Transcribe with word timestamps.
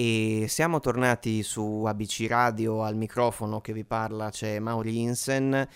e 0.00 0.46
siamo 0.46 0.78
tornati 0.78 1.42
su 1.42 1.82
ABC 1.84 2.26
Radio 2.28 2.84
al 2.84 2.94
microfono 2.94 3.60
che 3.60 3.72
vi 3.72 3.82
parla 3.82 4.30
c'è 4.30 4.60
Mauri 4.60 5.00
Insen 5.00 5.68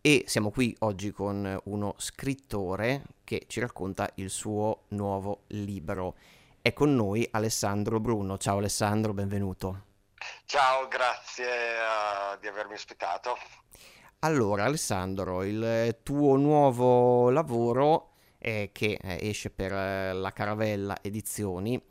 e 0.00 0.22
siamo 0.28 0.52
qui 0.52 0.76
oggi 0.80 1.10
con 1.10 1.60
uno 1.64 1.94
scrittore 1.96 3.02
che 3.24 3.46
ci 3.48 3.58
racconta 3.58 4.08
il 4.14 4.30
suo 4.30 4.84
nuovo 4.90 5.42
libro. 5.48 6.14
È 6.62 6.72
con 6.72 6.94
noi 6.94 7.26
Alessandro 7.32 7.98
Bruno. 7.98 8.38
Ciao 8.38 8.58
Alessandro, 8.58 9.12
benvenuto. 9.12 9.86
Ciao, 10.44 10.86
grazie 10.86 11.44
uh, 11.44 12.38
di 12.38 12.46
avermi 12.46 12.74
ospitato. 12.74 13.36
Allora, 14.20 14.66
Alessandro, 14.66 15.42
il 15.42 15.98
tuo 16.04 16.36
nuovo 16.36 17.28
lavoro 17.30 18.12
eh, 18.38 18.70
che 18.72 19.00
esce 19.02 19.50
per 19.50 19.72
eh, 19.72 20.12
la 20.12 20.30
Caravella 20.30 20.96
Edizioni 21.02 21.82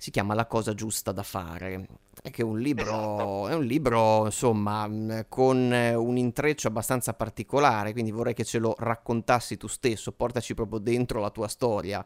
si 0.00 0.10
chiama 0.10 0.32
La 0.32 0.46
cosa 0.46 0.72
giusta 0.72 1.12
da 1.12 1.22
fare. 1.22 1.86
È 2.22 2.30
che 2.30 2.40
è 2.40 2.44
un 2.44 2.58
libro, 2.58 2.84
esatto. 2.84 3.48
è 3.48 3.54
un 3.54 3.64
libro 3.64 4.24
insomma, 4.24 4.88
mm, 4.88 5.20
con 5.28 5.74
eh, 5.74 5.94
un 5.94 6.16
intreccio 6.16 6.68
abbastanza 6.68 7.12
particolare, 7.12 7.92
quindi 7.92 8.10
vorrei 8.10 8.32
che 8.32 8.46
ce 8.46 8.56
lo 8.58 8.74
raccontassi 8.78 9.58
tu 9.58 9.66
stesso, 9.66 10.12
portaci 10.12 10.54
proprio 10.54 10.78
dentro 10.78 11.20
la 11.20 11.28
tua 11.28 11.48
storia. 11.48 12.02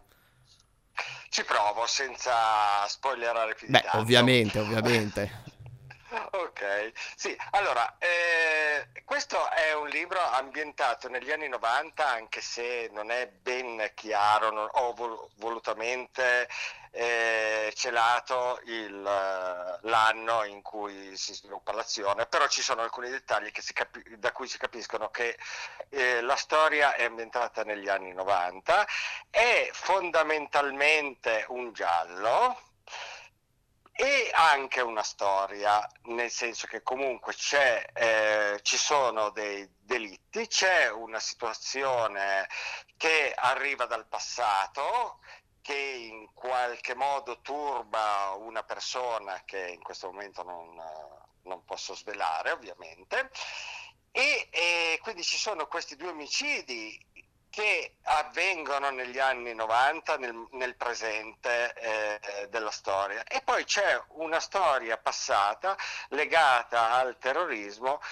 Ci 1.29 1.45
provo 1.45 1.87
senza 1.87 2.33
spoilerare 2.89 3.55
più 3.55 3.67
di 3.67 3.73
Beh, 3.73 3.83
tanto. 3.83 3.99
ovviamente, 3.99 4.59
ovviamente. 4.59 5.43
Ok, 6.33 6.93
sì, 7.15 7.37
allora, 7.53 7.97
eh, 7.99 9.03
questo 9.05 9.37
è 9.51 9.73
un 9.75 9.89
libro 9.89 10.21
ambientato 10.21 11.09
negli 11.09 11.31
anni 11.31 11.49
90, 11.49 12.09
anche 12.09 12.41
se 12.41 12.91
non 12.93 13.11
è 13.11 13.29
ben 13.29 13.91
chiaro 13.95 14.51
non, 14.51 14.69
o 14.73 14.93
vol- 14.95 15.29
volutamente 15.37 16.49
eh, 16.97 17.73
celato 17.75 18.61
il, 18.67 19.03
l'anno 19.03 20.45
in 20.45 20.63
cui 20.63 21.17
si 21.17 21.35
sviluppa 21.35 21.73
l'azione, 21.73 22.27
però 22.27 22.47
ci 22.47 22.63
sono 22.63 22.83
alcuni 22.83 23.11
dettagli 23.11 23.51
capi- 23.51 24.17
da 24.17 24.31
cui 24.31 24.47
si 24.47 24.59
capiscono 24.59 25.11
che 25.11 25.37
eh, 25.89 26.21
la 26.21 26.37
storia 26.37 26.95
è 26.95 27.05
ambientata 27.05 27.65
negli 27.65 27.89
anni 27.89 28.13
90, 28.13 28.87
è 29.29 29.71
fondamentalmente 29.73 31.45
un 31.49 31.73
giallo 31.73 32.61
e 33.97 34.31
anche 34.33 34.81
una 34.81 35.03
storia, 35.03 35.85
nel 36.05 36.31
senso 36.31 36.69
che 36.69 36.83
comunque 36.83 37.35
eh, 37.93 38.59
ci 38.63 38.77
sono 38.77 39.31
dei 39.31 39.69
delitti, 39.81 40.47
c'è 40.47 40.91
una 40.91 41.21
situazione 41.21 42.49
che 42.97 43.33
arriva 43.37 43.87
dal 43.87 44.07
passato, 44.07 45.19
che 45.65 45.73
in 45.75 46.29
qualche 46.35 46.95
modo 46.95 47.41
turba 47.41 48.35
una 48.37 48.63
persona 48.65 49.41
che 49.47 49.67
in 49.71 49.83
questo 49.83 50.09
momento 50.09 50.43
non, 50.43 50.79
non 51.45 51.65
posso 51.65 51.95
svelare 51.95 52.51
ovviamente. 52.51 53.31
E, 54.13 54.49
e, 54.51 54.99
quindi 55.03 55.23
ci 55.23 55.39
sono 55.39 55.67
questi 55.67 55.97
due 55.97 56.11
omicidi 56.11 57.03
che 57.49 57.97
avvengono 58.03 58.91
negli 58.91 59.19
anni 59.19 59.55
90 59.55 60.19
nel, 60.19 60.49
nel 60.51 60.77
presente 60.77 61.73
eh, 61.73 62.49
della 62.49 62.71
storia 62.71 63.25
e 63.25 63.41
poi 63.43 63.65
c'è 63.65 64.03
una 64.09 64.41
storia 64.41 64.99
passata 64.99 65.79
legata 66.09 66.91
al 66.91 67.17
terrorismo 67.17 68.03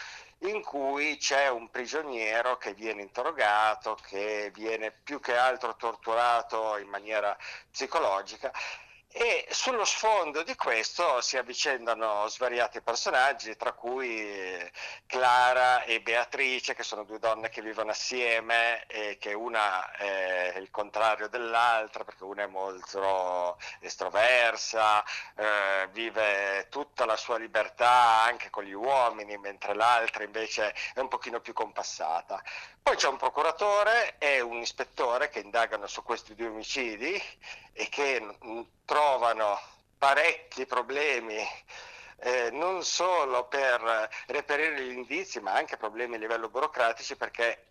in 0.43 0.63
cui 0.63 1.17
c'è 1.19 1.49
un 1.49 1.71
prigioniero 1.71 2.57
che 2.57 2.75
viene 2.75 3.03
interrogato, 3.03 3.97
che 4.09 4.51
viene 4.55 4.91
più 4.91 5.21
che 5.21 5.37
altro 5.37 5.77
torturato 5.77 6.79
in 6.79 6.89
maniera 6.89 7.37
psicologica 7.71 8.53
e 9.15 9.47
sullo 9.51 9.85
sfondo 9.85 10.43
di 10.43 10.57
questo 10.57 11.21
si 11.21 11.37
avvicendano 11.37 12.27
svariati 12.29 12.81
personaggi, 12.81 13.55
tra 13.57 13.73
cui 13.73 14.59
Clara 15.05 15.83
e 15.83 16.01
Beatrice, 16.01 16.75
che 16.75 16.83
sono 16.83 17.05
due 17.05 17.19
donne 17.19 17.51
che 17.51 17.61
vivono 17.61 17.91
assieme 17.91 18.87
e 18.87 19.19
che 19.19 19.35
una 19.35 19.93
è 19.93 20.55
il 20.57 20.71
contrario 20.71 21.29
dell'altra, 21.29 22.05
perché 22.05 22.25
una 22.25 22.45
è 22.45 22.47
molto 22.47 23.59
estroversa, 23.81 25.05
eh, 25.37 25.89
vive 25.93 26.69
tutta 26.71 27.05
la 27.05 27.17
sua 27.17 27.37
libertà 27.37 28.23
anche 28.23 28.49
con 28.49 28.65
gli 28.65 28.73
uomini, 28.73 29.37
mentre 29.37 29.75
l'altra 29.75 30.25
invece 30.25 30.75
è 30.95 31.01
un 31.01 31.09
pochino 31.09 31.41
più 31.41 31.53
compassata. 31.53 32.43
Poi 32.83 32.97
c'è 32.97 33.09
un 33.09 33.17
procuratore 33.17 34.17
e 34.19 34.41
un 34.41 34.61
ispettore 34.61 35.29
che 35.29 35.39
indagano 35.39 35.87
su 35.87 36.03
questi 36.03 36.35
due 36.35 36.49
omicidi 36.49 37.23
e 37.73 37.89
che 37.89 38.21
mm, 38.21 38.61
trovano 39.03 39.59
parecchi 39.99 40.65
problemi 40.65 41.45
eh, 42.21 42.51
non 42.53 42.85
solo 42.85 43.49
per 43.49 44.09
reperire 44.29 44.81
gli 44.81 44.93
indizi, 44.93 45.41
ma 45.41 45.55
anche 45.55 45.77
problemi 45.77 46.15
a 46.15 46.19
livello 46.19 46.49
burocratici, 46.49 47.17
perché 47.17 47.67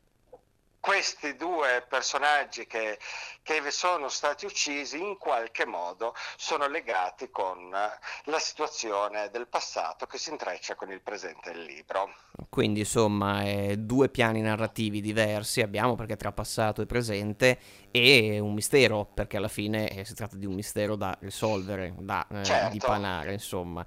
questi 0.82 1.38
due 1.38 1.86
personaggi 1.88 2.68
che, 2.68 3.00
che, 3.44 3.72
sono 3.72 4.10
stati 4.10 4.46
uccisi 4.46 5.00
in 5.00 5.18
qualche 5.18 5.66
modo 5.66 6.14
sono 6.36 6.68
legati 6.68 7.30
con 7.30 7.70
la 7.70 8.40
situazione 8.40 9.30
del 9.30 9.48
passato 9.48 10.08
che 10.08 10.18
si 10.18 10.32
intreccia 10.32 10.76
con 10.76 10.92
il 10.92 11.00
presente 11.00 11.54
del 11.54 11.64
libro. 11.64 12.14
Quindi 12.52 12.82
insomma 12.82 13.46
eh, 13.46 13.78
due 13.78 14.10
piani 14.10 14.42
narrativi 14.42 15.00
diversi 15.00 15.62
abbiamo 15.62 15.96
perché 15.96 16.18
tra 16.18 16.34
passato 16.34 16.82
e 16.82 16.86
presente 16.86 17.58
e 17.92 18.40
un 18.40 18.54
mistero 18.54 19.06
perché 19.14 19.38
alla 19.38 19.48
fine 19.48 19.88
eh, 19.88 20.04
si 20.04 20.14
tratta 20.14 20.36
di 20.36 20.46
un 20.46 20.56
mistero 20.56 20.98
da 20.98 21.18
risolvere, 21.22 21.96
da 22.00 22.28
eh, 22.30 22.44
certo. 22.44 22.74
dipanare 22.74 23.32
insomma. 23.32 23.86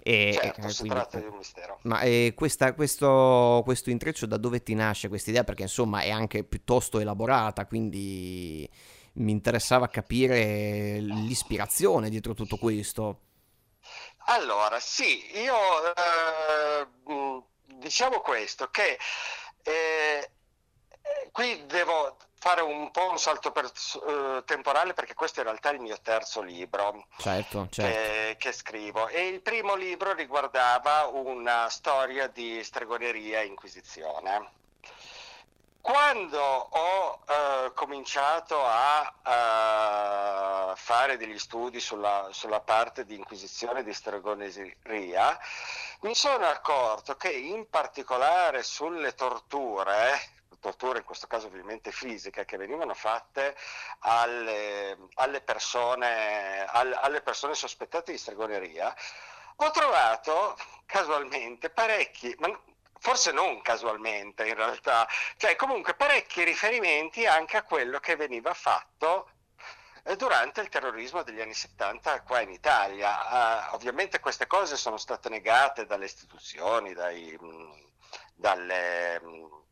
E, 0.00 0.38
certo, 0.40 0.60
e, 0.60 0.70
si 0.70 0.78
quindi, 0.82 0.94
tratta 0.94 1.18
di 1.18 1.26
un 1.26 1.36
mistero. 1.38 1.80
Ma 1.82 2.02
eh, 2.02 2.34
questa, 2.36 2.72
questo, 2.74 3.62
questo, 3.64 3.90
intreccio 3.90 4.26
da 4.26 4.36
dove 4.36 4.62
ti 4.62 4.74
nasce 4.74 5.08
questa 5.08 5.30
idea? 5.30 5.42
Perché 5.42 5.62
insomma 5.62 6.02
è 6.02 6.10
anche 6.10 6.44
piuttosto 6.44 7.00
elaborata, 7.00 7.66
quindi 7.66 8.70
mi 9.14 9.32
interessava 9.32 9.88
capire 9.88 11.00
l'ispirazione 11.00 12.10
dietro 12.10 12.32
tutto 12.32 12.58
questo. 12.58 13.18
Allora, 14.26 14.78
sì, 14.80 15.20
io 15.34 15.54
eh, 15.94 16.63
diciamo 17.84 18.20
questo, 18.20 18.70
che 18.70 18.98
eh, 19.62 20.30
qui 21.30 21.66
devo 21.66 22.16
fare 22.38 22.62
un 22.62 22.90
po' 22.90 23.10
un 23.10 23.18
salto 23.18 23.52
per, 23.52 23.64
uh, 23.64 24.42
temporale 24.44 24.94
perché 24.94 25.14
questo 25.14 25.40
in 25.40 25.46
realtà 25.46 25.70
è 25.70 25.74
il 25.74 25.80
mio 25.80 25.98
terzo 26.02 26.42
libro 26.42 27.06
certo, 27.18 27.68
certo. 27.70 27.90
Che, 27.90 28.36
che, 28.38 28.52
scrivo 28.52 29.08
e 29.08 29.28
il 29.28 29.40
primo 29.40 29.74
libro 29.74 30.12
riguardava 30.12 31.06
una 31.06 31.70
storia 31.70 32.26
di 32.26 32.62
stregoneria 32.62 33.40
e 33.40 33.46
inquisizione. 33.46 34.62
Quando 35.80 36.40
ho 36.40 37.20
uh, 37.26 37.72
cominciato 37.74 38.58
a 38.64 40.72
uh, 40.72 40.76
fare 40.76 41.16
degli 41.18 41.38
studi 41.38 41.78
sulla, 41.78 42.28
sulla 42.30 42.60
parte 42.60 43.04
di 43.04 43.14
inquisizione 43.14 43.80
e 43.80 43.84
di 43.84 43.92
stregoneria, 43.92 45.38
mi 46.00 46.14
sono 46.14 46.46
accorto 46.46 47.16
che 47.16 47.30
in 47.30 47.68
particolare 47.68 48.62
sulle 48.62 49.14
torture 49.14 50.32
torture, 50.64 51.00
in 51.00 51.04
questo 51.04 51.26
caso 51.26 51.48
ovviamente 51.48 51.92
fisiche, 51.92 52.46
che 52.46 52.56
venivano 52.56 52.94
fatte 52.94 53.54
alle, 54.00 54.96
alle, 55.14 55.42
persone, 55.42 56.64
alle, 56.64 57.20
persone 57.20 57.54
sospettate 57.54 58.12
di 58.12 58.18
stregoneria, 58.18 58.94
ho 59.56 59.70
trovato 59.70 60.56
casualmente 60.86 61.68
parecchi, 61.68 62.34
forse 62.98 63.32
non 63.32 63.60
casualmente 63.60 64.46
in 64.48 64.54
realtà, 64.54 65.06
cioè 65.36 65.54
comunque 65.56 65.94
parecchi 65.94 66.42
riferimenti 66.42 67.26
anche 67.26 67.58
a 67.58 67.62
quello 67.62 67.98
che 68.00 68.16
veniva 68.16 68.54
fatto 68.54 69.28
durante 70.16 70.60
il 70.60 70.68
terrorismo 70.68 71.22
degli 71.22 71.40
anni 71.40 71.54
70 71.54 72.22
qua 72.22 72.40
in 72.40 72.50
Italia. 72.50 73.70
Uh, 73.70 73.74
ovviamente 73.74 74.20
queste 74.20 74.46
cose 74.46 74.76
sono 74.76 74.98
state 74.98 75.28
negate 75.30 75.86
dalle 75.86 76.04
istituzioni, 76.04 76.92
dai, 76.92 77.36
mh, 77.40 77.88
dalle... 78.34 79.20
Mh, 79.20 79.62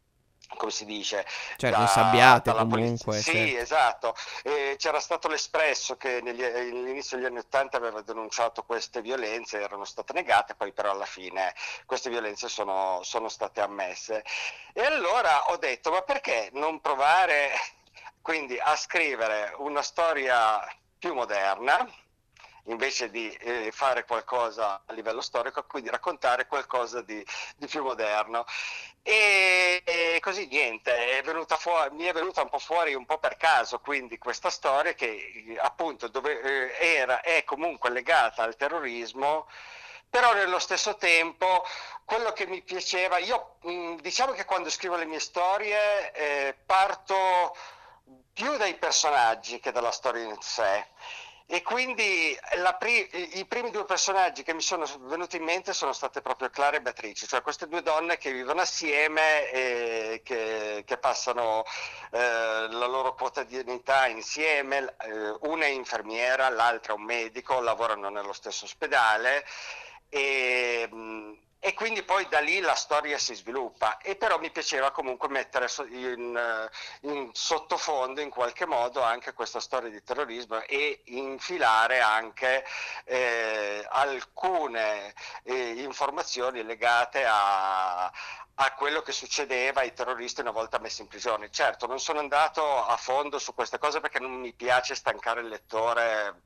come 0.56 0.70
si 0.70 0.84
dice 0.84 1.26
certo, 1.56 1.76
da, 1.76 1.82
insabbiate 1.82 2.52
comunque 2.52 3.16
sì 3.20 3.32
certo. 3.32 3.58
esatto 3.58 4.14
e 4.42 4.74
c'era 4.78 5.00
stato 5.00 5.28
l'Espresso 5.28 5.96
che 5.96 6.20
negli, 6.20 6.42
all'inizio 6.42 7.16
degli 7.16 7.26
anni 7.26 7.38
80 7.38 7.76
aveva 7.76 8.02
denunciato 8.02 8.62
queste 8.62 9.00
violenze 9.00 9.60
erano 9.60 9.84
state 9.84 10.12
negate 10.12 10.54
poi 10.54 10.72
però 10.72 10.90
alla 10.90 11.06
fine 11.06 11.54
queste 11.86 12.10
violenze 12.10 12.48
sono, 12.48 13.00
sono 13.02 13.30
state 13.30 13.60
ammesse 13.60 14.22
e 14.74 14.84
allora 14.84 15.50
ho 15.50 15.56
detto 15.56 15.90
ma 15.90 16.02
perché 16.02 16.50
non 16.52 16.80
provare 16.80 17.52
quindi 18.22 18.58
a 18.58 18.76
scrivere 18.76 19.52
una 19.58 19.82
storia 19.82 20.64
più 20.98 21.12
moderna 21.12 21.86
invece 22.66 23.10
di 23.10 23.28
eh, 23.32 23.72
fare 23.72 24.04
qualcosa 24.04 24.82
a 24.86 24.92
livello 24.92 25.20
storico, 25.20 25.64
quindi 25.64 25.90
raccontare 25.90 26.46
qualcosa 26.46 27.02
di, 27.02 27.24
di 27.56 27.66
più 27.66 27.82
moderno. 27.82 28.44
E, 29.02 29.82
e, 29.84 30.18
così 30.20 30.46
niente, 30.46 31.18
è 31.18 31.22
fuori, 31.56 31.94
mi 31.96 32.04
è 32.04 32.12
venuta 32.12 32.42
un 32.42 32.48
po' 32.48 32.60
fuori 32.60 32.94
un 32.94 33.04
po' 33.04 33.18
per 33.18 33.36
caso, 33.36 33.80
quindi 33.80 34.16
questa 34.18 34.48
storia 34.50 34.94
che 34.94 35.56
appunto 35.60 36.06
dove, 36.06 36.40
eh, 36.78 36.94
era, 36.94 37.20
è 37.20 37.42
comunque 37.44 37.90
legata 37.90 38.44
al 38.44 38.56
terrorismo 38.56 39.48
però 40.08 40.34
nello 40.34 40.58
stesso 40.58 40.96
tempo 40.96 41.64
quello 42.04 42.32
che 42.32 42.46
mi 42.46 42.60
piaceva, 42.60 43.16
io 43.16 43.56
diciamo 43.98 44.32
che 44.32 44.44
quando 44.44 44.68
scrivo 44.68 44.96
le 44.96 45.06
mie 45.06 45.20
storie 45.20 46.12
eh, 46.12 46.54
parto 46.66 47.56
più 48.32 48.56
dai 48.56 48.76
personaggi 48.76 49.60
che 49.60 49.72
dalla 49.72 49.90
storia 49.90 50.24
in 50.24 50.36
sé. 50.40 50.86
E 51.46 51.60
quindi 51.60 52.38
pri- 52.78 53.38
i 53.38 53.44
primi 53.44 53.70
due 53.70 53.84
personaggi 53.84 54.42
che 54.42 54.54
mi 54.54 54.62
sono 54.62 54.86
venuti 55.00 55.36
in 55.36 55.42
mente 55.42 55.74
sono 55.74 55.92
state 55.92 56.22
proprio 56.22 56.48
Clara 56.48 56.78
e 56.78 56.80
Beatrice, 56.80 57.26
cioè 57.26 57.42
queste 57.42 57.68
due 57.68 57.82
donne 57.82 58.16
che 58.16 58.32
vivono 58.32 58.62
assieme 58.62 59.50
e 59.50 60.22
che, 60.24 60.82
che 60.86 60.96
passano 60.96 61.64
eh, 62.10 62.18
la 62.70 62.86
loro 62.86 63.14
quotidianità 63.14 64.06
insieme, 64.06 64.94
eh, 65.00 65.36
una 65.40 65.66
è 65.66 65.68
infermiera, 65.68 66.48
l'altra 66.48 66.94
è 66.94 66.96
un 66.96 67.04
medico, 67.04 67.60
lavorano 67.60 68.08
nello 68.08 68.32
stesso 68.32 68.64
ospedale 68.64 69.44
e, 70.08 70.88
e, 71.64 71.74
quindi 71.74 72.02
poi 72.02 72.26
da 72.28 72.40
lì 72.40 72.58
la 72.58 72.74
storia 72.74 73.18
si 73.18 73.34
sviluppa. 73.34 73.98
E 73.98 74.16
però 74.16 74.38
mi 74.40 74.50
piaceva 74.50 74.90
comunque 74.90 75.28
mettere 75.28 75.68
in, 75.90 76.68
in, 77.02 77.30
sottofondo 77.32 78.20
in 78.20 78.30
qualche 78.30 78.66
modo 78.66 79.00
anche 79.00 79.32
questa 79.32 79.60
storia 79.60 79.88
di 79.88 80.02
terrorismo 80.02 80.60
e 80.62 81.02
infilare 81.04 82.00
anche 82.00 82.64
eh, 83.04 83.86
alcune 83.88 85.14
eh, 85.44 85.82
informazioni 85.82 86.64
legate 86.64 87.24
a, 87.24 88.10
a 88.56 88.74
quello 88.74 89.00
che 89.02 89.12
succedeva 89.12 89.80
ai 89.80 89.92
terroristi 89.92 90.40
una 90.40 90.50
volta 90.50 90.78
messi 90.78 91.02
in 91.02 91.08
prigione. 91.08 91.50
Certo, 91.50 91.86
non 91.86 91.98
sono 91.98 92.18
andato 92.18 92.62
a 92.84 92.96
fondo 92.96 93.38
su 93.38 93.54
queste 93.54 93.78
cose 93.78 94.00
perché 94.00 94.18
non 94.18 94.32
mi 94.32 94.52
piace 94.52 94.94
stancare 94.94 95.40
il 95.40 95.48
lettore 95.48 96.42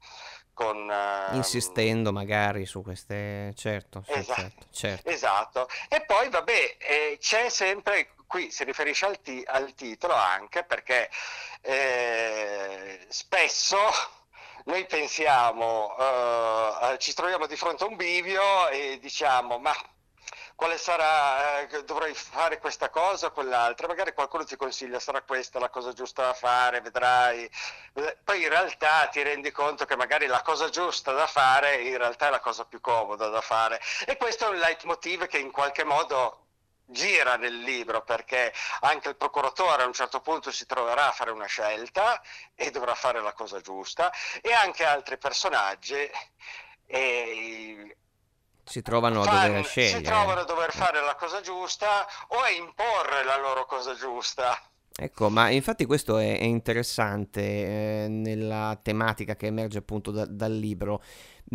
con, 0.57 0.89
uh, 0.89 1.35
insistendo 1.35 2.13
magari 2.13 2.65
su 2.65 2.81
queste 2.81 3.53
certo, 3.55 4.03
sì, 4.07 4.13
esatto, 4.13 4.41
certo, 4.41 4.67
certo, 4.71 5.09
esatto, 5.11 5.69
e 5.87 6.01
poi 6.07 6.31
vabbè 6.31 6.77
eh, 6.79 7.19
c'è 7.21 7.51
sempre 7.51 8.15
qui 8.27 8.51
si 8.51 8.65
riferisce 8.65 9.05
al, 9.05 9.21
ti- 9.21 9.45
al 9.47 9.75
titolo 9.75 10.15
anche 10.15 10.65
perché 10.65 11.11
eh, 11.61 13.07
spesso 13.11 13.79
noi 14.65 14.87
pensiamo 14.87 15.95
uh, 15.95 16.97
ci 16.97 17.13
troviamo 17.13 17.47
di 17.47 17.57
fronte 17.57 17.85
a 17.85 17.89
un 17.89 17.97
bivio 17.97 18.69
e 18.69 18.99
diciamo 18.99 19.59
ma 19.59 19.75
quale 20.57 20.79
sarà, 20.79 21.61
eh, 21.61 21.85
dovrei 21.85 22.15
fare 22.15 22.59
questa 22.59 22.89
cosa 22.89 23.27
o 23.27 23.31
quell'altra, 23.31 23.87
magari 23.87 24.15
qualcuno 24.15 24.45
ti 24.45 24.57
consiglia 24.57 24.99
sarà 24.99 25.21
questa 25.23 25.59
la 25.61 25.69
cosa 25.69 25.93
giusta 25.93 26.25
da 26.25 26.33
fare, 26.33 26.81
vedrai, 26.81 27.49
poi 28.25 28.43
in 28.43 28.49
realtà 28.49 29.07
ti 29.09 29.23
rendi 29.23 29.53
conto 29.53 29.85
che 29.85 29.97
magari 29.97 30.27
la 30.27 30.43
cosa 30.43 30.71
giusta 30.71 31.13
da 31.13 31.27
fare 31.27 31.83
in 31.83 31.99
realtà 31.99 32.29
è 32.29 32.31
la 32.31 32.41
cosa 32.41 32.65
più 32.65 32.81
comoda 32.81 33.29
da 33.29 33.41
fare. 33.43 33.81
E 34.07 34.17
questo 34.17 34.47
è 34.47 34.49
un 34.49 34.57
leitmotiv 34.57 35.27
che 35.27 35.39
in 35.39 35.51
qualche 35.51 35.85
modo 35.85 36.47
gira 36.87 37.37
nel 37.37 37.59
libro 37.61 38.03
perché 38.03 38.53
anche 38.81 39.09
il 39.09 39.17
procuratore 39.17 39.83
a 39.83 39.87
un 39.87 39.93
certo 39.93 40.21
punto 40.21 40.51
si 40.51 40.67
troverà 40.67 41.09
a 41.09 41.13
fare 41.13 41.33
una 41.33 41.47
scelta 41.47 42.23
e 42.55 42.71
dovrà 42.71 42.95
fare 42.95 43.21
la 43.21 43.33
cosa 43.33 43.61
giusta 43.61 44.13
e 44.41 44.53
anche 44.53 44.85
altri 44.85 45.19
personaggi 45.19 46.11
e 46.87 47.97
si 48.67 48.83
trovano 48.83 49.23
a 49.23 49.47
dover 49.47 49.65
scegliere. 49.65 49.99
Si 49.99 50.03
trovano 50.03 50.41
a 50.41 50.45
dover 50.45 50.73
fare 50.73 51.01
la 51.01 51.15
cosa 51.15 51.41
giusta 51.41 52.07
o 52.29 52.37
a 52.39 52.51
imporre 52.51 53.25
la 53.25 53.39
loro 53.39 53.65
cosa 53.65 53.95
giusta. 53.95 54.59
Ecco, 54.99 55.29
ma 55.29 55.51
infatti 55.51 55.85
questo 55.85 56.19
è, 56.19 56.39
è 56.39 56.45
interessante 56.45 57.41
eh, 57.41 58.07
nella 58.09 58.79
tematica 58.83 59.37
che 59.37 59.47
emerge 59.47 59.79
appunto 59.79 60.11
da, 60.11 60.25
dal 60.25 60.53
libro. 60.53 61.03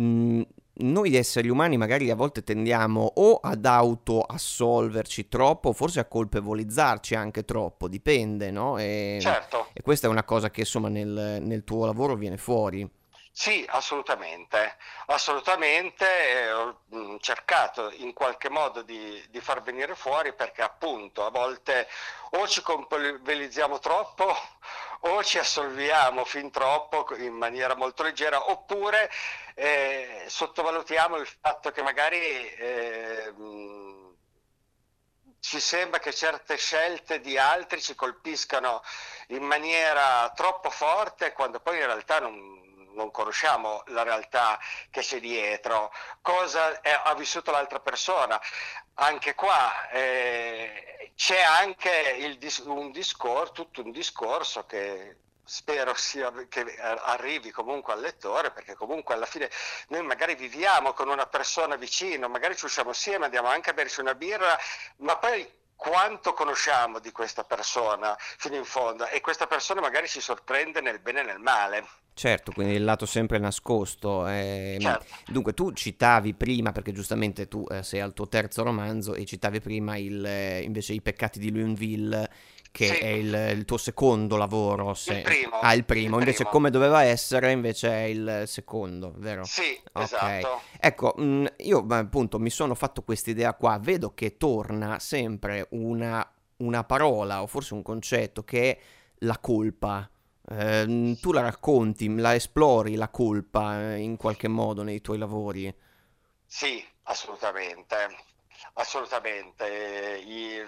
Mm, 0.00 0.42
noi 0.74 1.14
esseri 1.16 1.48
umani 1.48 1.76
magari 1.76 2.08
a 2.08 2.14
volte 2.14 2.44
tendiamo 2.44 3.12
o 3.16 3.34
ad 3.34 3.66
autoassolverci 3.66 5.28
troppo, 5.28 5.72
forse 5.72 6.00
a 6.00 6.06
colpevolizzarci 6.06 7.14
anche 7.14 7.44
troppo, 7.44 7.88
dipende, 7.88 8.50
no? 8.50 8.78
E, 8.78 9.18
certo. 9.20 9.66
E 9.74 9.82
questa 9.82 10.06
è 10.06 10.10
una 10.10 10.24
cosa 10.24 10.50
che 10.50 10.60
insomma 10.60 10.88
nel, 10.88 11.38
nel 11.42 11.64
tuo 11.64 11.84
lavoro 11.84 12.14
viene 12.14 12.38
fuori. 12.38 12.88
Sì, 13.34 13.64
assolutamente, 13.66 14.76
assolutamente 15.06 16.06
eh, 16.06 16.52
ho 16.52 17.18
cercato 17.18 17.90
in 17.90 18.12
qualche 18.12 18.50
modo 18.50 18.82
di, 18.82 19.24
di, 19.30 19.40
far 19.40 19.62
venire 19.62 19.94
fuori 19.94 20.34
perché 20.34 20.60
appunto 20.60 21.24
a 21.24 21.30
volte 21.30 21.88
o 22.32 22.46
ci 22.46 22.60
compabilizziamo 22.60 23.78
troppo 23.78 24.36
o 25.00 25.24
ci 25.24 25.38
assolviamo 25.38 26.24
fin 26.26 26.50
troppo 26.50 27.06
in 27.16 27.32
maniera 27.32 27.74
molto 27.74 28.02
leggera 28.02 28.50
oppure 28.50 29.10
eh, 29.54 30.24
sottovalutiamo 30.26 31.16
il 31.16 31.26
fatto 31.26 31.70
che 31.72 31.82
magari 31.82 32.18
eh, 32.54 33.32
ci 35.40 35.58
sembra 35.58 35.98
che 36.00 36.12
certe 36.12 36.56
scelte 36.56 37.20
di 37.20 37.38
altri 37.38 37.80
ci 37.80 37.94
colpiscano 37.94 38.82
in 39.28 39.42
maniera 39.42 40.30
troppo 40.36 40.68
forte 40.70 41.32
quando 41.32 41.60
poi 41.60 41.78
in 41.78 41.86
realtà 41.86 42.20
non 42.20 42.61
non 42.94 43.10
conosciamo 43.10 43.82
la 43.86 44.02
realtà 44.02 44.58
che 44.90 45.00
c'è 45.00 45.20
dietro, 45.20 45.92
cosa 46.20 46.80
è, 46.80 47.00
ha 47.04 47.14
vissuto 47.14 47.50
l'altra 47.50 47.80
persona. 47.80 48.40
Anche 48.94 49.34
qua 49.34 49.88
eh, 49.90 51.12
c'è 51.16 51.40
anche 51.40 51.90
il, 52.18 52.38
un 52.66 52.90
discorso, 52.90 53.52
tutto 53.52 53.82
un 53.82 53.90
discorso 53.90 54.66
che 54.66 55.16
spero 55.44 55.94
sia, 55.94 56.32
che 56.48 56.76
arrivi 56.80 57.50
comunque 57.50 57.92
al 57.92 58.00
lettore, 58.00 58.50
perché 58.52 58.74
comunque 58.74 59.14
alla 59.14 59.26
fine 59.26 59.50
noi 59.88 60.02
magari 60.02 60.34
viviamo 60.34 60.92
con 60.92 61.08
una 61.08 61.26
persona 61.26 61.76
vicino, 61.76 62.28
magari 62.28 62.56
ci 62.56 62.64
usciamo 62.64 62.90
assieme, 62.90 63.24
andiamo 63.24 63.48
anche 63.48 63.70
a 63.70 63.74
berci 63.74 64.00
una 64.00 64.14
birra, 64.14 64.58
ma 64.98 65.16
poi 65.18 65.60
quanto 65.82 66.32
conosciamo 66.32 67.00
di 67.00 67.10
questa 67.10 67.42
persona 67.42 68.16
fino 68.18 68.54
in 68.54 68.64
fondo 68.64 69.04
e 69.08 69.20
questa 69.20 69.48
persona 69.48 69.80
magari 69.80 70.06
ci 70.06 70.20
sorprende 70.20 70.80
nel 70.80 71.00
bene 71.00 71.22
e 71.22 71.24
nel 71.24 71.40
male. 71.40 71.84
Certo, 72.14 72.52
quindi 72.52 72.74
il 72.74 72.84
lato 72.84 73.04
sempre 73.04 73.38
nascosto. 73.38 74.28
Eh, 74.28 74.76
certo. 74.80 75.04
Dunque, 75.26 75.54
tu 75.54 75.72
citavi 75.72 76.34
prima, 76.34 76.70
perché 76.70 76.92
giustamente 76.92 77.48
tu 77.48 77.66
eh, 77.68 77.82
sei 77.82 78.00
al 78.00 78.12
tuo 78.12 78.28
terzo 78.28 78.62
romanzo, 78.62 79.14
e 79.14 79.24
citavi 79.24 79.60
prima 79.60 79.96
il, 79.96 80.24
eh, 80.24 80.60
invece 80.60 80.92
i 80.92 81.00
peccati 81.00 81.40
di 81.40 81.50
Luinville, 81.50 82.30
che 82.72 82.86
sì. 82.86 82.94
è 82.94 83.06
il, 83.08 83.32
il, 83.56 83.64
tuo 83.64 83.76
secondo 83.76 84.36
lavoro. 84.36 84.94
Se... 84.94 85.14
Il 85.14 85.22
primo. 85.22 85.60
Ah, 85.60 85.74
il 85.74 85.84
primo. 85.84 86.16
Il 86.16 86.22
invece 86.22 86.38
primo. 86.38 86.50
come 86.50 86.70
doveva 86.70 87.04
essere, 87.04 87.52
invece 87.52 87.88
è 87.90 88.04
il 88.04 88.42
secondo, 88.46 89.12
vero? 89.18 89.44
Sì, 89.44 89.80
okay. 89.92 90.02
esatto. 90.02 90.62
Ecco, 90.80 91.14
mh, 91.16 91.22
mm, 91.22 91.46
io 91.58 91.86
appunto 91.88 92.40
mi 92.40 92.50
sono 92.50 92.74
fatto 92.74 93.02
questa 93.02 93.30
idea 93.30 93.54
qua, 93.54 93.78
vedo 93.78 94.14
che 94.14 94.36
torna 94.36 94.98
sempre 94.98 95.68
una, 95.70 96.28
una 96.56 96.82
parola 96.82 97.42
o 97.42 97.46
forse 97.46 97.74
un 97.74 97.82
concetto 97.82 98.42
che 98.42 98.70
è 98.70 98.78
la 99.18 99.38
colpa 99.38 100.10
eh, 100.48 101.16
tu 101.20 101.32
la 101.32 101.40
racconti, 101.40 102.12
la 102.16 102.34
esplori 102.34 102.96
la 102.96 103.08
colpa 103.08 103.92
eh, 103.92 103.98
in 103.98 104.16
qualche 104.16 104.48
modo 104.48 104.82
nei 104.82 105.00
tuoi 105.00 105.18
lavori? 105.18 105.72
Sì, 106.44 106.84
assolutamente, 107.04 107.96
assolutamente. 108.74 110.20
I, 110.26 110.62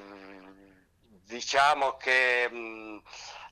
diciamo 1.24 1.96
che 1.96 2.48
mh, 2.50 3.02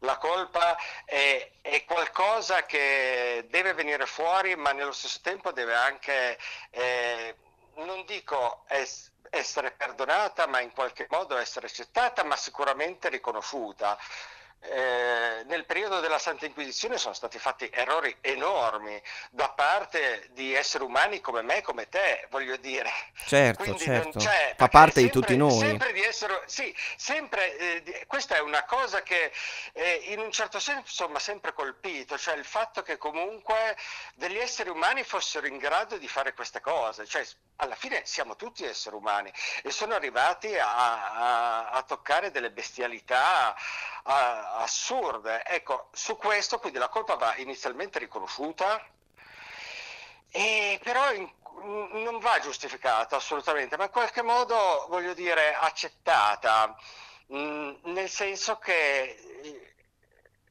la 0.01 0.19
colpa 0.19 0.77
è, 1.05 1.51
è, 1.61 1.85
qualcosa 1.85 2.65
che 2.67 3.47
deve 3.51 3.73
venire 3.75 4.07
fuori, 4.07 4.57
ma 4.57 4.73
nello 4.73 4.93
stesso 4.93 5.21
tempo 5.23 5.53
deve 5.53 5.75
anche, 5.75 6.39
eh, 6.71 7.37
non 7.77 8.05
dico 8.05 8.65
es- 8.69 9.11
essere 9.31 9.71
perdonata, 9.73 10.47
ma 10.47 10.61
in 10.61 10.73
qualche 10.73 11.07
modo 11.11 11.37
essere 11.37 11.67
accettata, 11.67 12.25
ma 12.25 12.37
sicuramente 12.37 13.09
riconosciuta. 13.09 13.99
Eh, 14.65 15.43
nel 15.47 15.65
periodo 15.65 15.99
della 15.99 16.19
Santa 16.19 16.47
Inquisizione 16.47 16.97
sono 16.97 17.15
stati 17.15 17.37
fatti 17.39 17.69
errori 17.73 18.17
enormi 18.21 19.03
da 19.31 19.49
parte 19.51 20.29
di 20.31 20.55
esseri 20.55 20.85
umani 20.85 21.21
come 21.21 21.43
me, 21.43 21.63
come 21.63 21.89
te, 21.89 22.29
voglio 22.31 22.57
dire. 22.57 22.91
Certo, 23.27 23.65
Quindi 23.65 23.81
certo. 23.81 24.21
Fa 24.21 24.69
parte 24.69 25.01
sempre, 25.01 25.03
di 25.03 25.11
tutti 25.11 25.37
noi. 25.37 25.59
Sempre 25.59 25.93
di 25.93 26.01
essere, 26.03 26.43
sì, 26.47 26.75
sempre, 26.97 27.59
eh, 27.59 27.83
di, 27.83 27.93
questa 28.07 28.37
è 28.37 28.41
una 28.41 28.65
cosa 28.65 29.03
che 29.03 29.33
eh, 29.73 30.05
in 30.07 30.21
un 30.21 30.31
certo 30.31 30.61
senso 30.61 31.09
mi 31.09 31.17
ha 31.17 31.21
sempre 31.21 31.53
colpito, 31.53 32.17
cioè 32.17 32.37
il 32.37 32.45
fatto 32.45 32.83
che 32.83 32.99
comunque 32.99 33.77
degli 34.15 34.39
esseri 34.39 34.71
umani 34.71 35.03
fossero 35.03 35.49
in 35.49 35.59
grado 35.59 35.99
di 35.99 36.07
fare 36.07 36.35
queste 36.35 36.61
cose, 36.61 37.05
cioè 37.07 37.27
alla 37.57 37.75
fine 37.75 38.03
siamo 38.05 38.37
tutti 38.37 38.65
esseri 38.65 38.95
umani 38.97 39.33
e 39.63 39.71
sono 39.71 39.95
arrivati 39.95 40.57
a, 40.57 40.75
a, 41.13 41.69
a 41.71 41.83
toccare 41.83 42.31
delle 42.31 42.51
bestialità 42.51 43.57
assurde. 44.05 45.45
Ecco, 45.45 45.89
su 45.93 46.17
questo 46.17 46.59
quindi 46.59 46.79
la 46.79 46.89
colpa 46.89 47.15
va 47.17 47.37
inizialmente 47.37 47.99
riconosciuta 47.99 48.85
e 50.31 50.81
però 50.83 51.13
in, 51.13 51.31
non 52.03 52.19
va 52.19 52.39
giustificata 52.41 53.17
assolutamente, 53.17 53.77
ma 53.77 53.85
in 53.85 53.91
qualche 53.91 54.23
modo, 54.23 54.87
voglio 54.89 55.15
dire, 55.15 55.55
accettata, 55.55 56.75
mh, 57.27 57.37
mm, 57.37 57.75
nel 57.85 58.09
senso 58.09 58.59
che 58.59 59.03
eh, 59.43 59.75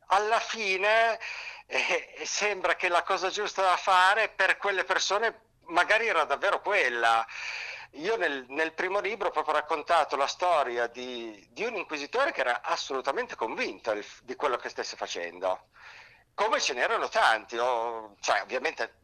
alla 0.07 0.39
fine 0.39 1.19
eh, 1.65 2.21
sembra 2.23 2.75
che 2.75 2.89
la 2.89 3.03
cosa 3.03 3.29
giusta 3.29 3.61
da 3.61 3.77
fare 3.77 4.29
per 4.29 4.57
quelle 4.57 4.83
persone 4.83 5.49
magari 5.67 6.07
era 6.07 6.25
davvero 6.25 6.61
quella. 6.61 7.25
Io 7.95 8.15
nel, 8.15 8.45
nel, 8.47 8.73
primo 8.73 8.99
libro 8.99 9.27
ho 9.27 9.31
proprio 9.31 9.55
raccontato 9.55 10.15
la 10.15 10.27
storia 10.27 10.87
di, 10.87 11.45
di 11.51 11.65
un 11.65 11.75
inquisitore 11.75 12.31
che 12.31 12.39
era 12.39 12.61
assolutamente 12.61 13.35
convinto 13.35 13.93
di 14.23 14.35
quello 14.35 14.55
che 14.55 14.69
stesse 14.69 14.95
facendo, 14.95 15.67
come 16.33 16.61
ce 16.61 16.73
n'erano 16.73 17.09
tanti, 17.09 17.57
o, 17.57 18.15
cioè 18.21 18.41
ovviamente 18.41 18.99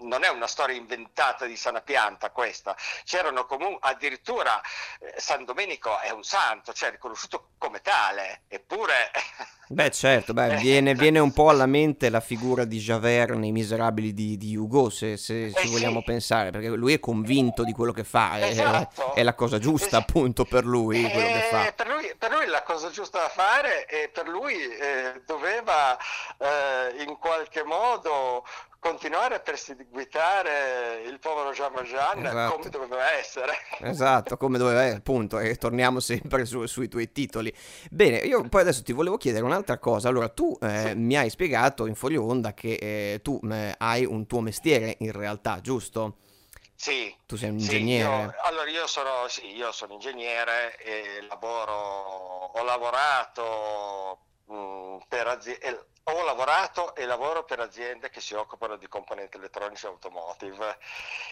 non 0.00 0.22
è 0.22 0.28
una 0.28 0.46
storia 0.46 0.76
inventata 0.76 1.46
di 1.46 1.56
sana 1.56 1.80
pianta 1.80 2.30
questa, 2.30 2.76
c'erano 3.04 3.46
comunque 3.46 3.88
addirittura 3.90 4.60
eh, 5.00 5.14
San 5.16 5.44
Domenico 5.44 5.98
è 6.00 6.10
un 6.10 6.22
santo, 6.22 6.72
cioè 6.72 6.90
riconosciuto 6.90 7.50
come 7.58 7.80
tale, 7.80 8.42
eppure... 8.48 9.10
Beh 9.68 9.90
certo, 9.90 10.32
beh, 10.32 10.58
viene, 10.58 10.94
viene, 10.94 11.18
un 11.18 11.32
po' 11.32 11.48
alla 11.48 11.66
mente 11.66 12.08
la 12.08 12.20
figura 12.20 12.64
di 12.64 12.78
Javert 12.78 13.32
nei 13.32 13.50
Miserabili 13.50 14.14
di, 14.14 14.36
di 14.36 14.54
Hugo, 14.54 14.90
se, 14.90 15.16
se 15.16 15.46
eh 15.46 15.54
ci 15.54 15.68
vogliamo 15.68 15.98
sì. 15.98 16.04
pensare, 16.04 16.50
perché 16.50 16.68
lui 16.68 16.92
è 16.92 17.00
convinto 17.00 17.64
di 17.64 17.72
quello 17.72 17.90
che 17.90 18.04
fa, 18.04 18.46
esatto. 18.46 19.14
è, 19.14 19.18
è, 19.18 19.22
la 19.24 19.34
cosa 19.34 19.58
giusta 19.58 19.96
appunto 19.96 20.44
per 20.44 20.64
lui 20.64 21.02
quello 21.10 21.26
che 21.26 21.48
fa. 21.50 21.66
Eh, 21.66 21.72
per 21.72 21.88
lui, 21.88 22.14
per 22.16 22.30
lui 22.30 22.46
la 22.46 22.62
cosa 22.62 22.90
giusta 22.90 23.18
da 23.18 23.28
fare 23.28 23.86
e 23.86 24.08
per 24.08 24.28
lui 24.28 24.54
eh, 24.54 25.22
doveva 25.26 25.98
eh, 26.38 27.02
in 27.02 27.18
qualche 27.18 27.64
modo 27.64 28.44
continuare 28.86 29.34
a 29.34 29.40
perseguitare 29.40 31.02
il 31.06 31.18
povero 31.18 31.50
Jean 31.50 31.72
Valjean 31.72 32.24
esatto. 32.24 32.56
come 32.56 32.70
doveva 32.70 33.12
essere. 33.12 33.52
Esatto, 33.80 34.36
come 34.36 34.58
doveva 34.58 34.82
essere, 34.82 34.98
appunto, 34.98 35.38
e 35.40 35.56
torniamo 35.56 35.98
sempre 35.98 36.44
su, 36.44 36.64
sui 36.66 36.88
tuoi 36.88 37.10
titoli. 37.10 37.52
Bene, 37.90 38.18
io 38.18 38.48
poi 38.48 38.60
adesso 38.60 38.84
ti 38.84 38.92
volevo 38.92 39.16
chiedere 39.16 39.44
un'altra 39.44 39.78
cosa. 39.78 40.08
Allora, 40.08 40.28
tu 40.28 40.56
eh, 40.62 40.88
sì. 40.88 40.94
mi 40.94 41.16
hai 41.16 41.30
spiegato 41.30 41.86
in 41.86 41.96
Foglio 41.96 42.24
Onda 42.24 42.54
che 42.54 42.74
eh, 42.74 43.20
tu 43.22 43.40
eh, 43.50 43.74
hai 43.76 44.04
un 44.04 44.26
tuo 44.26 44.40
mestiere 44.40 44.96
in 45.00 45.10
realtà, 45.10 45.60
giusto? 45.60 46.18
Sì. 46.76 47.14
Tu 47.26 47.36
sei 47.36 47.50
un 47.50 47.58
ingegnere? 47.58 48.04
Sì, 48.04 48.36
io, 48.36 48.42
allora 48.42 48.70
io 48.70 48.86
sono, 48.86 49.26
sì, 49.28 49.56
io 49.56 49.72
sono 49.72 49.94
ingegnere 49.94 50.76
e 50.78 51.26
lavoro, 51.28 51.72
ho 51.72 52.62
lavorato 52.62 54.18
mh, 54.46 54.54
mm, 54.54 54.96
per 55.08 55.26
aziende 55.26 55.86
ho 56.08 56.24
lavorato 56.24 56.94
e 56.94 57.04
lavoro 57.04 57.44
per 57.44 57.58
aziende 57.58 58.10
che 58.10 58.20
si 58.20 58.34
occupano 58.34 58.76
di 58.76 58.86
componenti 58.86 59.38
elettronici 59.38 59.86
automotive. 59.86 60.76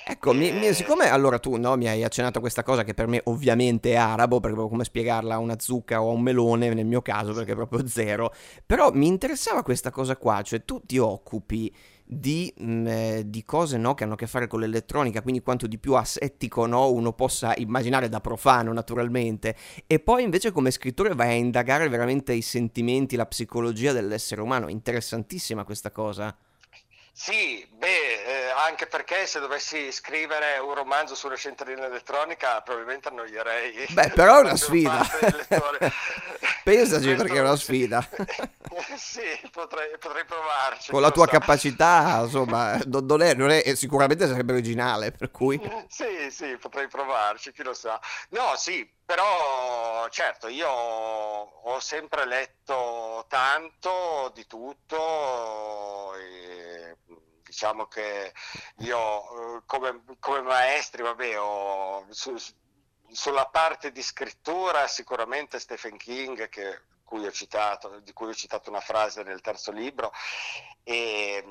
Ecco, 0.04 0.32
e... 0.32 0.34
mi, 0.34 0.50
mi, 0.50 0.72
siccome 0.72 1.08
allora 1.10 1.38
tu 1.38 1.56
no, 1.56 1.76
mi 1.76 1.86
hai 1.86 2.02
accennato 2.02 2.40
questa 2.40 2.64
cosa 2.64 2.82
che 2.82 2.92
per 2.92 3.06
me 3.06 3.20
ovviamente 3.24 3.92
è 3.92 3.96
arabo, 3.96 4.40
perché 4.40 4.54
proprio 4.54 4.68
come 4.68 4.84
spiegarla 4.84 5.36
a 5.36 5.38
una 5.38 5.60
zucca 5.60 6.02
o 6.02 6.08
a 6.08 6.12
un 6.12 6.22
melone 6.22 6.74
nel 6.74 6.86
mio 6.86 7.02
caso, 7.02 7.32
perché 7.32 7.52
è 7.52 7.54
proprio 7.54 7.86
zero, 7.86 8.34
però 8.66 8.90
mi 8.90 9.06
interessava 9.06 9.62
questa 9.62 9.92
cosa 9.92 10.16
qua, 10.16 10.42
cioè 10.42 10.64
tu 10.64 10.80
ti 10.84 10.98
occupi 10.98 11.72
di, 12.04 12.52
mh, 12.56 12.64
mm, 12.64 12.86
eh, 12.86 13.22
di, 13.26 13.44
cose 13.44 13.78
no, 13.78 13.94
che 13.94 14.04
hanno 14.04 14.14
a 14.14 14.16
che 14.16 14.26
fare 14.26 14.46
con 14.46 14.60
l'elettronica, 14.60 15.22
quindi 15.22 15.40
quanto 15.40 15.66
di 15.66 15.78
più 15.78 15.94
asettico 15.94 16.66
no, 16.66 16.90
uno 16.90 17.12
possa 17.12 17.54
immaginare 17.56 18.08
da 18.08 18.20
profano 18.20 18.72
naturalmente, 18.72 19.56
e 19.86 19.98
poi 19.98 20.22
invece 20.22 20.52
come 20.52 20.70
scrittore 20.70 21.14
vai 21.14 21.30
a 21.30 21.32
indagare 21.32 21.88
veramente 21.88 22.32
i 22.32 22.42
sentimenti, 22.42 23.16
la 23.16 23.26
psicologia 23.26 23.92
dell'essere 23.92 24.40
umano, 24.40 24.68
interessantissima 24.68 25.64
questa 25.64 25.90
cosa. 25.90 26.36
Sì, 27.16 27.64
beh, 27.70 27.86
eh, 27.86 28.50
anche 28.66 28.88
perché 28.88 29.24
se 29.26 29.38
dovessi 29.38 29.92
scrivere 29.92 30.58
un 30.58 30.74
romanzo 30.74 31.14
sulla 31.14 31.36
centralina 31.36 31.86
elettronica 31.86 32.60
probabilmente 32.60 33.06
annoierei. 33.06 33.86
Beh, 33.90 34.10
però 34.10 34.38
è 34.38 34.40
una 34.40 34.56
sfida. 34.58 35.06
Pensaci 36.64 37.14
perché 37.14 37.36
è 37.36 37.40
una 37.40 37.54
sfida. 37.54 38.04
sì, 38.96 39.22
potrei, 39.50 39.96
potrei, 39.98 40.24
provarci. 40.24 40.90
Con 40.90 41.00
la 41.00 41.10
tua 41.10 41.26
so. 41.26 41.30
capacità, 41.30 42.20
insomma, 42.22 42.78
non 42.86 43.22
è, 43.22 43.34
non 43.34 43.50
è, 43.50 43.74
sicuramente 43.74 44.26
sarebbe 44.26 44.52
originale, 44.52 45.12
per 45.12 45.30
cui... 45.30 45.60
Sì, 45.88 46.30
sì, 46.30 46.56
potrei 46.56 46.88
provarci, 46.88 47.52
chi 47.52 47.62
lo 47.62 47.74
sa. 47.74 48.00
No, 48.30 48.54
sì, 48.56 48.90
però 49.04 50.08
certo, 50.10 50.48
io 50.48 50.68
ho 50.68 51.78
sempre 51.80 52.26
letto 52.26 53.26
tanto 53.28 54.32
di 54.34 54.46
tutto. 54.46 56.14
E 56.16 56.96
diciamo 57.44 57.86
che 57.86 58.32
io 58.78 59.62
come, 59.66 60.02
come 60.18 60.40
maestri, 60.42 61.02
vabbè, 61.02 61.38
ho, 61.38 62.06
su, 62.10 62.34
sulla 63.14 63.46
parte 63.46 63.92
di 63.92 64.02
scrittura 64.02 64.86
sicuramente 64.88 65.60
Stephen 65.60 65.96
King, 65.96 66.48
che, 66.48 66.82
cui 67.04 67.24
citato, 67.30 68.00
di 68.00 68.12
cui 68.12 68.28
ho 68.28 68.34
citato 68.34 68.70
una 68.70 68.80
frase 68.80 69.22
nel 69.22 69.40
terzo 69.40 69.70
libro, 69.70 70.12
e, 70.82 71.42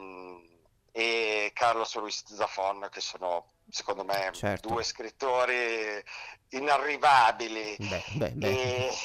e 0.95 1.51
Carlos 1.53 1.95
Ruiz 1.95 2.23
Zafon, 2.33 2.88
che 2.91 3.01
sono 3.01 3.47
secondo 3.69 4.03
me 4.03 4.29
certo. 4.33 4.67
due 4.67 4.83
scrittori 4.83 6.03
inarrivabili 6.50 7.75
beh, 7.79 8.03
beh, 8.13 8.29
beh. 8.31 8.47
E, 8.47 8.97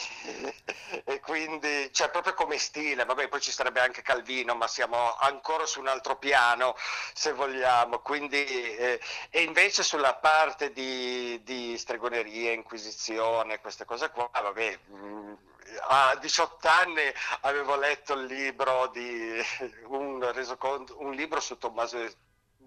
e, 1.04 1.20
quindi 1.20 1.88
cioè 1.92 2.10
proprio 2.10 2.34
come 2.34 2.58
stile 2.58 3.04
vabbè 3.04 3.28
poi 3.28 3.40
ci 3.40 3.50
sarebbe 3.50 3.80
anche 3.80 4.02
Calvino 4.02 4.54
ma 4.54 4.66
siamo 4.66 5.14
ancora 5.16 5.64
su 5.64 5.80
un 5.80 5.86
altro 5.86 6.18
piano 6.18 6.74
se 7.14 7.32
vogliamo 7.32 8.00
quindi 8.00 8.44
eh, 8.44 9.00
e 9.30 9.42
invece 9.42 9.82
sulla 9.82 10.14
parte 10.14 10.72
di, 10.72 11.40
di 11.42 11.78
stregoneria 11.78 12.52
inquisizione 12.52 13.60
queste 13.60 13.86
cose 13.86 14.10
qua 14.10 14.28
vabbè 14.30 14.78
mh, 14.86 14.96
mm, 14.96 15.32
a 15.88 16.16
18 16.20 16.68
anni 16.68 17.02
avevo 17.42 17.76
letto 17.76 18.14
il 18.14 18.24
libro 18.24 18.90
di 18.92 19.40
un, 19.88 20.32
resoconto, 20.32 20.96
un 21.00 21.12
libro 21.12 21.40
su 21.40 21.58
Tommaso 21.58 21.98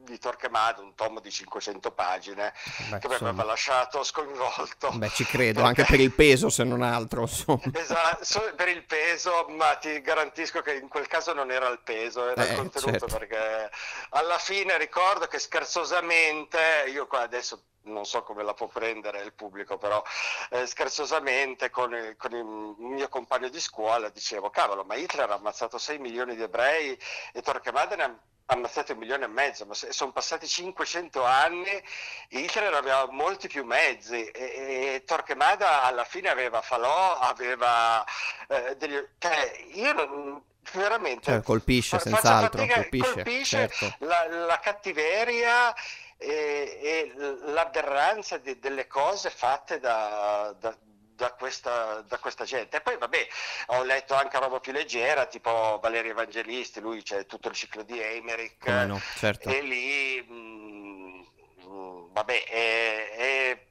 di 0.04 0.18
Torquemada, 0.18 0.82
un 0.82 0.96
tomo 0.96 1.20
di 1.20 1.32
500 1.32 1.92
pagine, 1.92 2.54
Beh, 2.90 3.00
che 3.00 3.08
mi 3.08 3.16
aveva 3.16 3.44
lasciato 3.44 4.04
sconvolto. 4.04 4.90
Beh, 4.92 5.10
ci 5.10 5.26
credo, 5.26 5.62
anche 5.64 5.86
per 5.86 6.00
il 6.00 6.12
peso 6.12 6.50
se 6.50 6.64
non 6.64 6.82
altro. 6.82 7.24
Esatto, 7.24 8.54
per 8.56 8.68
il 8.68 8.84
peso, 8.84 9.46
ma 9.50 9.76
ti 9.76 10.02
garantisco 10.02 10.62
che 10.62 10.74
in 10.74 10.88
quel 10.88 11.08
caso 11.08 11.34
non 11.34 11.52
era 11.52 11.68
il 11.68 11.80
peso, 11.84 12.30
era 12.30 12.44
eh, 12.44 12.50
il 12.50 12.56
contenuto, 12.56 13.08
certo. 13.08 13.18
perché 13.18 13.70
alla 14.10 14.38
fine 14.38 14.78
ricordo 14.78 15.28
che 15.28 15.40
scherzosamente, 15.40 16.86
io 16.88 17.08
qua 17.08 17.22
adesso 17.22 17.64
non 17.84 18.06
so 18.06 18.24
come 18.24 18.44
la 18.44 18.54
può 18.54 18.68
prendere 18.68 19.22
il 19.22 19.34
pubblico, 19.34 19.78
però 19.78 20.04
eh, 20.52 20.66
scherzosamente 20.66 21.70
con, 21.70 22.16
con, 22.18 22.36
il 22.36 22.46
mio 22.78 23.10
compagno 23.10 23.50
di 23.50 23.60
scuola 23.60 24.10
dicevo, 24.10 24.50
cavolo, 24.50 24.84
ma 24.84 24.96
Hitler 24.96 25.30
ha 25.30 25.36
ammazzato 25.36 25.78
6 25.78 25.98
milioni 26.00 26.36
di 26.36 26.44
ebrei 26.44 26.98
e 27.34 27.42
Torquemada 27.42 27.96
ne 27.96 28.04
ha 28.04 28.16
ammazzato 28.46 28.92
un 28.92 29.00
milione 29.00 29.26
e 29.26 29.30
mezzo, 29.30 29.66
ma 29.66 29.74
sono 29.74 30.12
passati 30.12 30.48
500 30.48 31.24
anni, 31.24 31.84
Hitler 32.30 32.74
aveva 32.74 33.08
molti 33.10 33.48
più 33.48 33.64
mezzi 33.64 34.26
e, 34.26 34.94
e 34.96 35.04
Torquemada 35.06 35.84
alla 35.84 36.04
fine 36.04 36.30
aveva 36.30 36.62
falò, 36.62 37.18
aveva 37.18 38.04
eh, 38.48 38.76
degli... 38.76 39.02
Cioè, 39.18 39.68
io 39.74 40.44
veramente... 40.74 41.32
Cioè, 41.32 41.42
colpisce 41.42 42.00
senz'altro, 42.00 42.66
colpisce, 42.66 43.14
colpisce 43.14 43.70
certo. 43.70 44.06
la, 44.06 44.28
la 44.28 44.60
cattiveria 44.60 45.74
e, 46.22 46.80
e 46.82 47.12
l'aberranza 47.46 48.38
di, 48.38 48.60
delle 48.60 48.88
cose 48.88 49.30
fatte 49.30 49.80
da, 49.80 50.56
da 50.60 50.76
da 51.22 51.34
questa, 51.34 52.04
da 52.08 52.18
questa, 52.18 52.46
gente. 52.46 52.78
E 52.78 52.82
poi 52.82 52.98
vabbè, 52.98 53.28
ho 53.68 53.84
letto 53.84 54.16
anche 54.16 54.40
roba 54.40 54.60
più 54.60 54.72
leggera, 54.72 55.28
tipo 55.28 55.78
Valerio 55.80 56.12
Evangelisti, 56.12 56.80
lui 56.80 57.04
c'è 57.04 57.28
tutto 57.28 57.50
il 57.50 57.54
ciclo 57.54 57.84
di 57.84 58.00
Emerick, 58.00 58.66
no, 58.88 59.00
certo. 59.18 59.48
e 59.48 59.62
lì, 59.62 60.26
mh, 60.28 60.34
mm, 60.34 61.20
mh, 61.68 62.12
vabbè, 62.12 62.44
è, 62.46 63.10
è, 63.12 63.66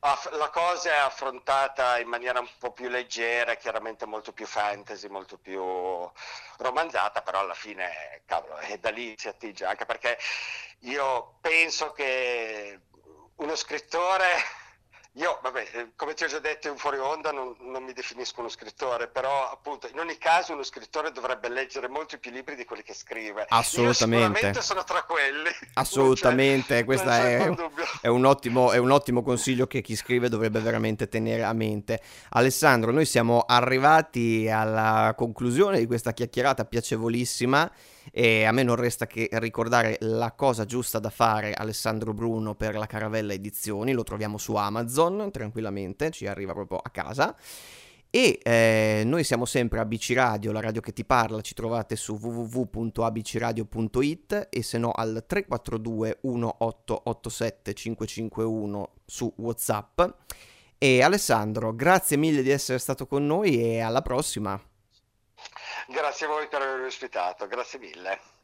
la 0.00 0.50
cosa 0.50 0.90
è 0.92 0.96
affrontata 0.96 1.98
in 1.98 2.08
maniera 2.08 2.38
un 2.38 2.48
po' 2.58 2.72
più 2.72 2.88
leggera, 2.88 3.56
chiaramente 3.56 4.06
molto 4.06 4.32
più 4.32 4.46
fantasy, 4.46 5.08
molto 5.08 5.38
più 5.38 5.60
romanzata, 6.58 7.22
però 7.22 7.40
alla 7.40 7.54
fine, 7.54 8.22
cavolo, 8.26 8.56
è 8.56 8.78
da 8.78 8.90
lì 8.90 9.14
si 9.16 9.28
attinge, 9.28 9.64
anche 9.64 9.86
perché 9.86 10.18
io 10.80 11.38
penso 11.40 11.92
che 11.92 12.80
uno 13.36 13.56
scrittore 13.56 14.26
io, 15.18 15.40
vabbè, 15.42 15.66
eh, 15.72 15.88
come 15.96 16.14
ti 16.14 16.22
ho 16.22 16.28
già 16.28 16.38
detto 16.38 16.68
in 16.68 16.76
fuori 16.76 16.96
onda, 16.98 17.32
non, 17.32 17.52
non, 17.60 17.82
mi 17.82 17.92
definisco 17.92 18.38
uno 18.38 18.48
scrittore, 18.48 19.08
però 19.08 19.50
appunto 19.50 19.88
in 19.88 19.98
ogni 19.98 20.16
caso 20.16 20.52
uno 20.52 20.62
scrittore 20.62 21.10
dovrebbe 21.10 21.48
leggere 21.48 21.88
molti 21.88 22.18
più 22.18 22.30
libri 22.30 22.54
di 22.54 22.64
quelli 22.64 22.84
che 22.84 22.94
scrive. 22.94 23.44
Assolutamente. 23.48 24.54
Sono 24.62 24.84
tra 24.84 25.02
quelli. 25.02 25.50
Assolutamente, 25.74 26.84
questo 26.84 27.10
è, 27.10 27.52
è, 28.00 28.06
un 28.06 28.24
ottimo, 28.26 28.70
è 28.70 28.78
un 28.78 28.92
ottimo 28.92 29.22
consiglio 29.22 29.66
che 29.66 29.80
chi 29.80 29.96
scrive 29.96 30.28
dovrebbe 30.28 30.60
veramente 30.60 31.08
tenere 31.08 31.42
a 31.42 31.52
mente. 31.52 32.00
Alessandro, 32.30 32.92
noi 32.92 33.04
siamo 33.04 33.40
arrivati 33.40 34.48
alla 34.48 35.14
conclusione 35.16 35.80
di 35.80 35.86
questa 35.86 36.12
chiacchierata 36.12 36.64
piacevolissima 36.64 37.68
E 38.12 38.44
a 38.44 38.52
me 38.52 38.62
non 38.62 38.76
resta 38.76 39.06
che 39.06 39.28
ricordare 39.32 39.96
la 40.00 40.32
cosa 40.32 40.64
giusta 40.64 40.98
da 40.98 41.10
fare 41.10 41.52
Alessandro 41.52 42.12
Bruno 42.12 42.54
per 42.54 42.76
la 42.76 42.86
Caravella 42.86 43.32
Edizioni, 43.32 43.92
lo 43.92 44.02
troviamo 44.02 44.38
su 44.38 44.54
Amazon 44.54 45.30
tranquillamente, 45.30 46.10
ci 46.10 46.26
arriva 46.26 46.52
proprio 46.52 46.78
a 46.78 46.90
casa. 46.90 47.36
E 48.10 48.40
eh, 48.42 49.02
noi 49.04 49.22
siamo 49.22 49.44
sempre 49.44 49.80
ABC 49.80 50.12
Radio, 50.14 50.50
la 50.50 50.60
radio 50.60 50.80
che 50.80 50.94
ti 50.94 51.04
parla, 51.04 51.42
ci 51.42 51.52
trovate 51.52 51.94
su 51.94 52.18
www.abcradio.it 52.18 54.48
e 54.50 54.62
se 54.62 54.78
no 54.78 54.92
al 54.92 55.24
342 55.26 56.20
1887 56.22 57.74
551 57.74 58.92
su 59.04 59.30
Whatsapp. 59.36 60.00
E 60.78 61.02
Alessandro, 61.02 61.74
grazie 61.74 62.16
mille 62.16 62.42
di 62.42 62.48
essere 62.48 62.78
stato 62.78 63.06
con 63.06 63.26
noi 63.26 63.60
e 63.60 63.80
alla 63.80 64.00
prossima. 64.00 64.58
Grazie 65.86 66.26
a 66.26 66.28
voi 66.28 66.48
per 66.48 66.62
aver 66.62 66.80
ospitato, 66.80 67.46
grazie 67.46 67.78
mille. 67.78 68.37